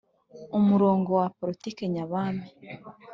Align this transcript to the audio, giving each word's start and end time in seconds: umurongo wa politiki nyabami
umurongo 0.57 1.09
wa 1.19 1.27
politiki 1.39 1.81
nyabami 1.93 2.47